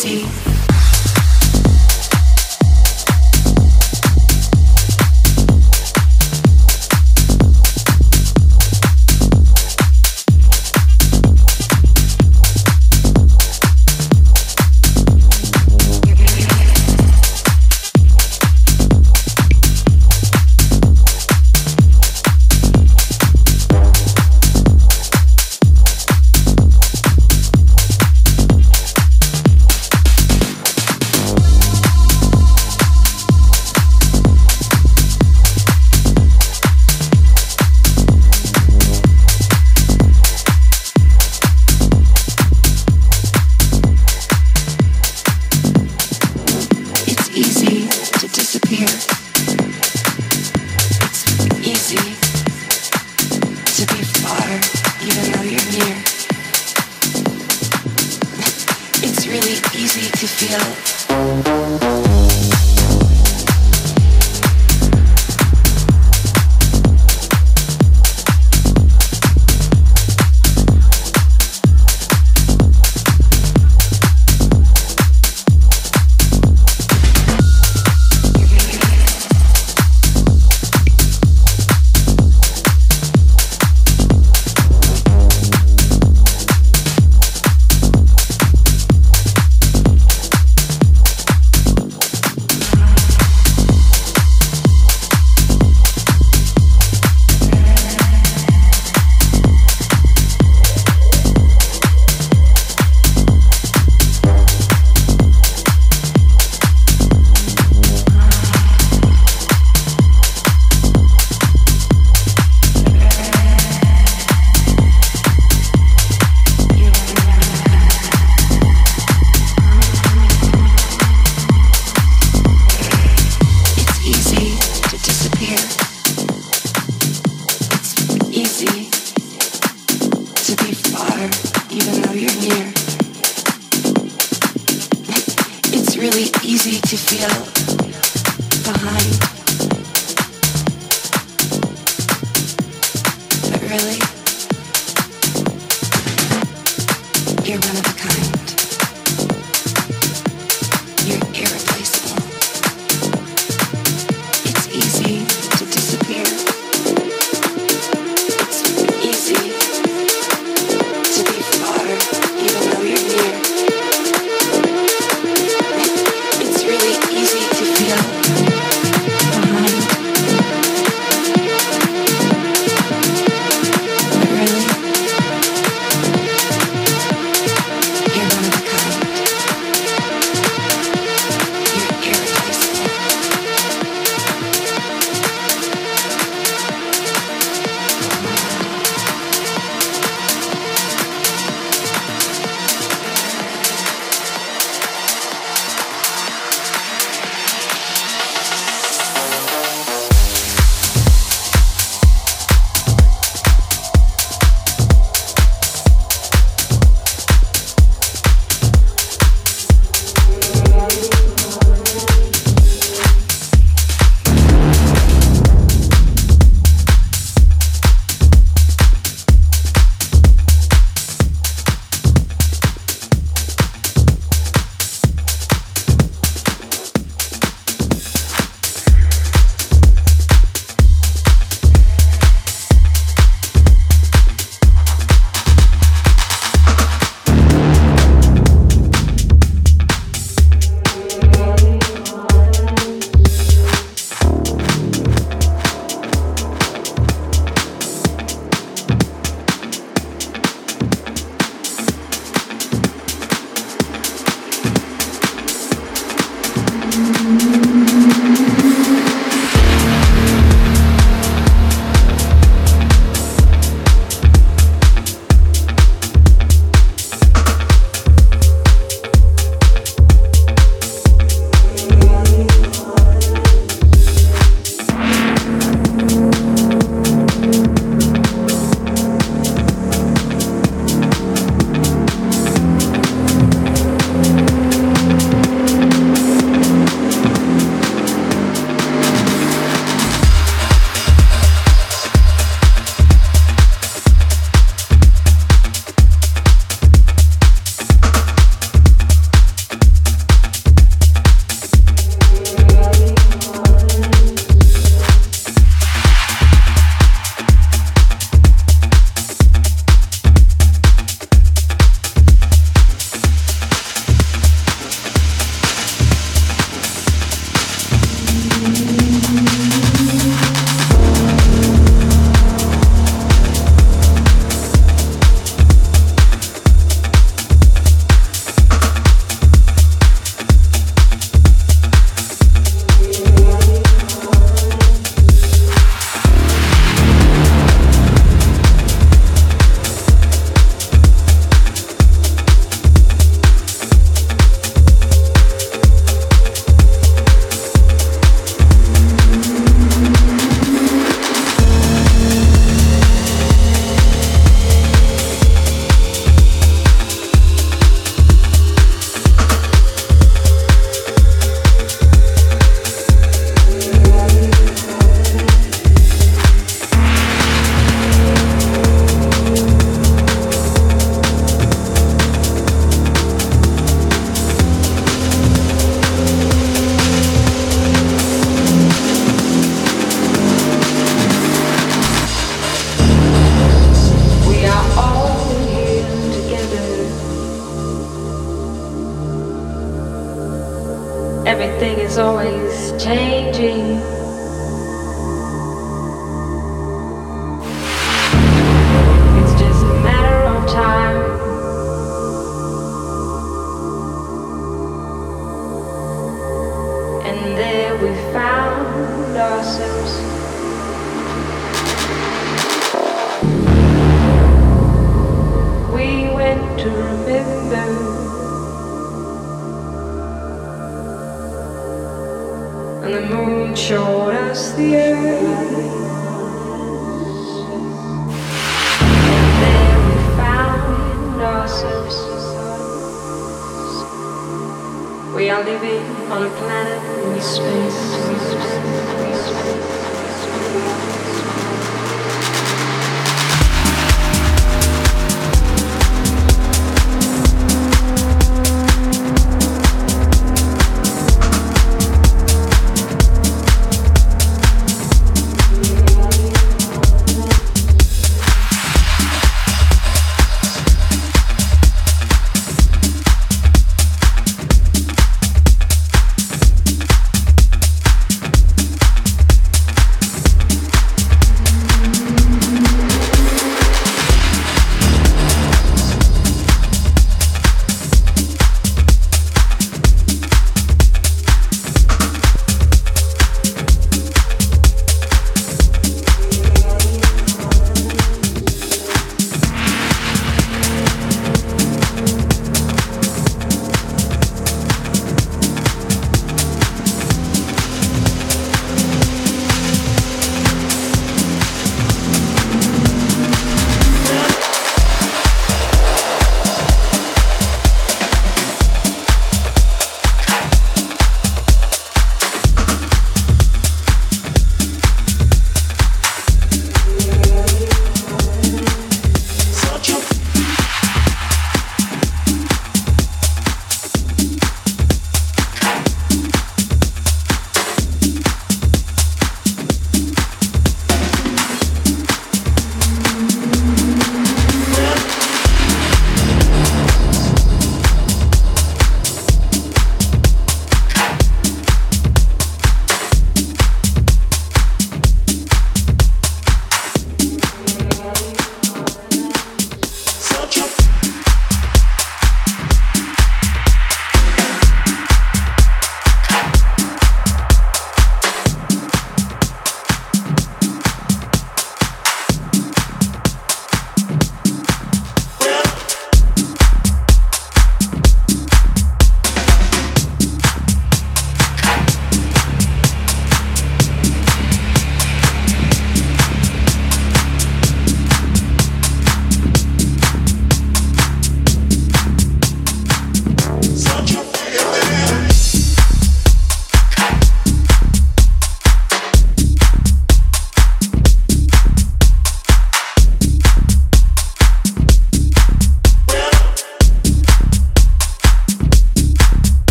see. 0.00 0.49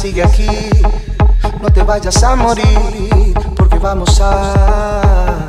sigue 0.00 0.22
aquí. 0.22 0.46
No 1.60 1.70
te 1.70 1.82
vayas 1.82 2.22
a 2.22 2.34
morir, 2.34 3.34
porque 3.54 3.78
vamos 3.78 4.18
a 4.22 5.39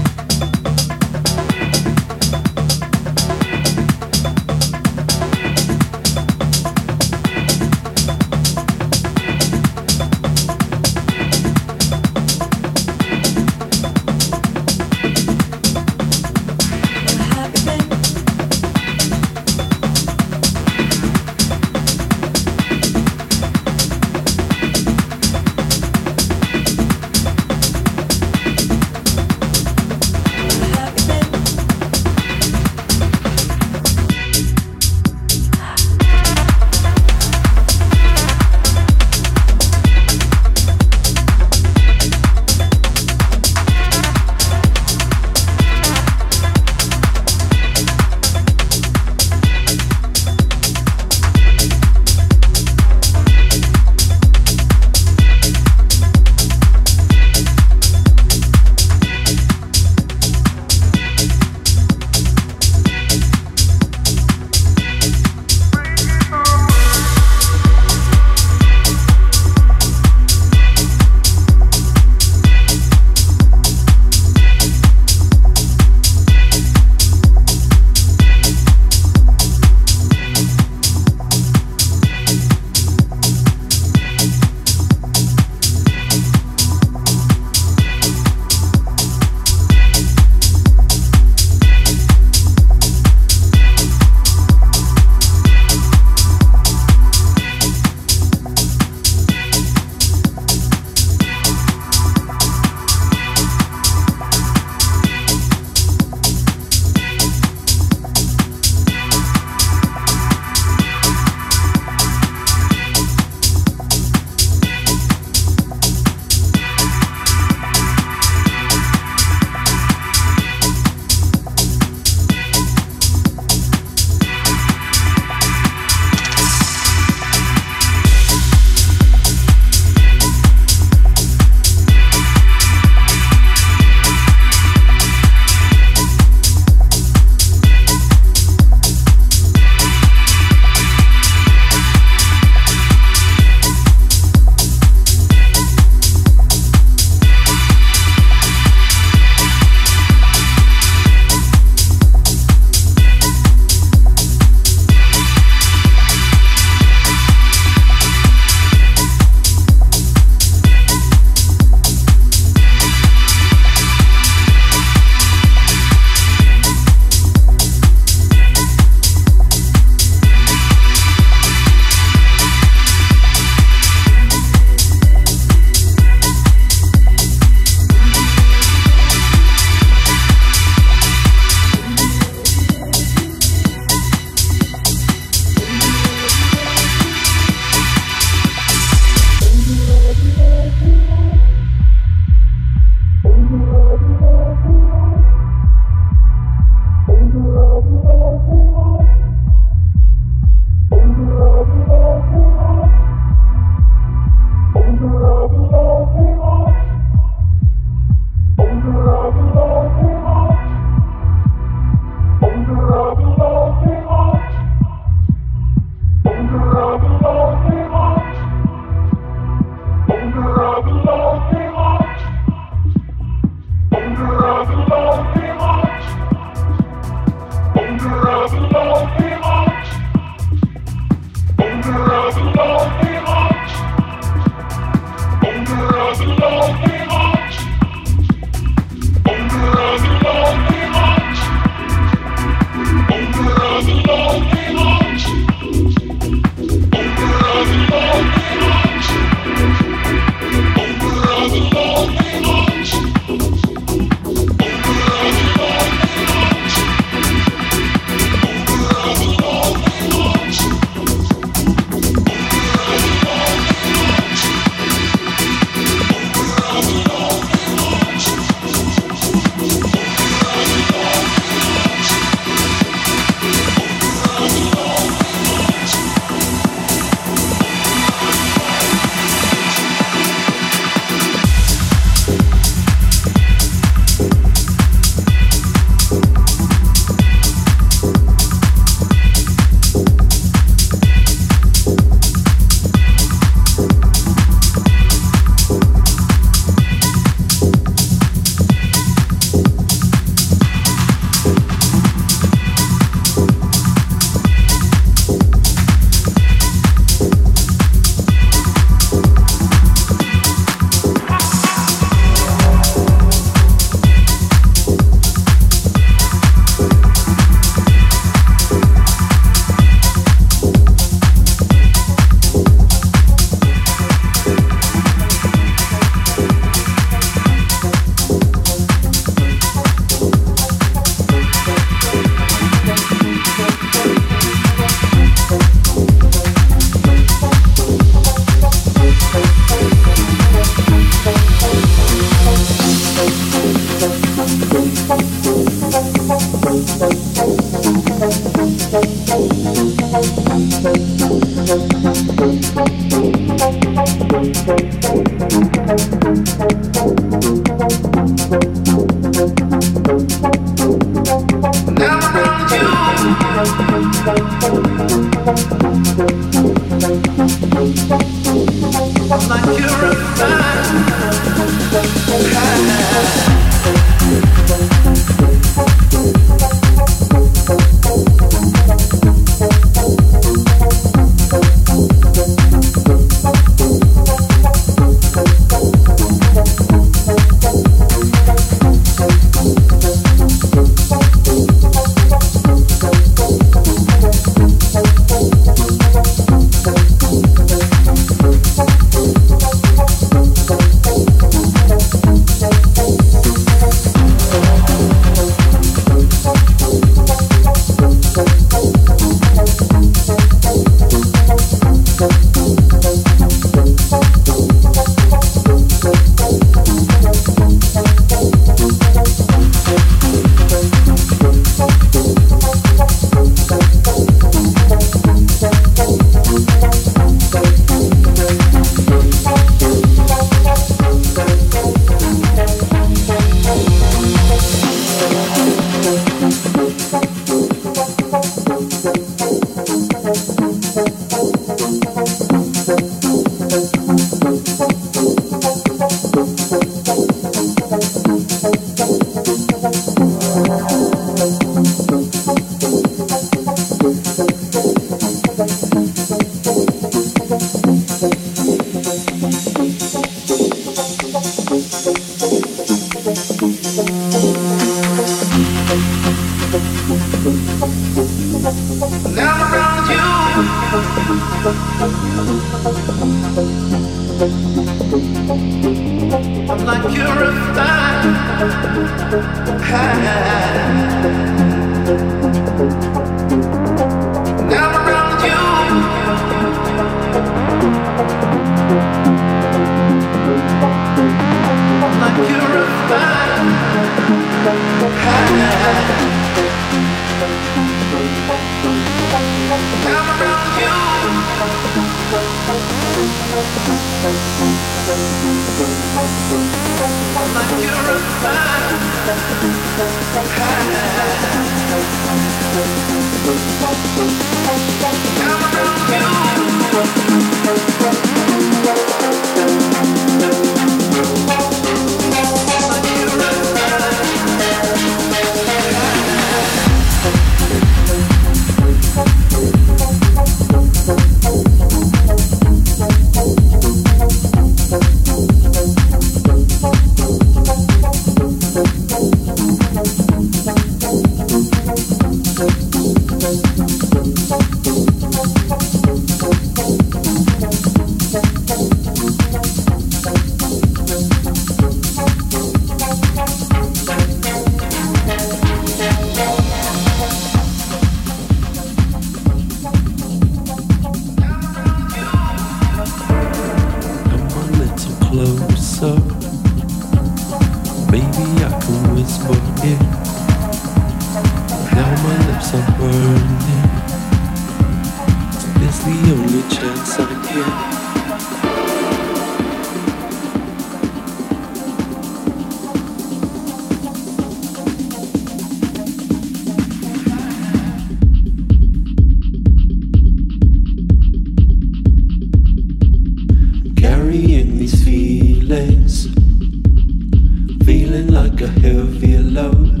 like 598.29 598.61
a 598.61 598.67
heavy 598.67 599.37
load. 599.37 600.00